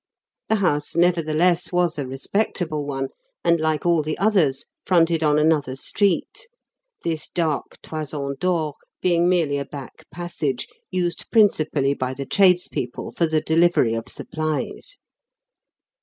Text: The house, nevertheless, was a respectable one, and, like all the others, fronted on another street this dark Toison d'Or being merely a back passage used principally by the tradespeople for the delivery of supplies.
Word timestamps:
The 0.49 0.55
house, 0.55 0.95
nevertheless, 0.95 1.71
was 1.71 1.99
a 1.99 2.07
respectable 2.07 2.87
one, 2.87 3.09
and, 3.43 3.59
like 3.59 3.85
all 3.85 4.01
the 4.01 4.17
others, 4.17 4.65
fronted 4.83 5.21
on 5.21 5.37
another 5.37 5.75
street 5.75 6.47
this 7.03 7.29
dark 7.29 7.77
Toison 7.83 8.33
d'Or 8.39 8.73
being 8.99 9.29
merely 9.29 9.59
a 9.59 9.65
back 9.65 10.09
passage 10.09 10.65
used 10.89 11.29
principally 11.31 11.93
by 11.93 12.15
the 12.15 12.25
tradespeople 12.25 13.11
for 13.11 13.27
the 13.27 13.41
delivery 13.41 13.93
of 13.93 14.09
supplies. 14.09 14.97